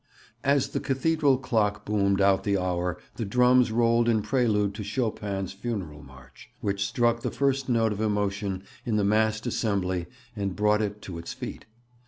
[0.43, 5.53] As the Cathedral clock boomed out the hour the drums rolled in prelude to Chopin's
[5.53, 10.81] 'Funeral March,' which struck the first note of emotion in the massed assembly and brought
[10.81, 11.67] it to its feet.